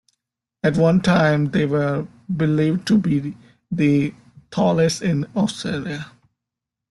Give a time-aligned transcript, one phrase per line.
[0.63, 3.37] At one time they were believed to be
[3.69, 4.15] the
[4.49, 6.11] tallest in Australia.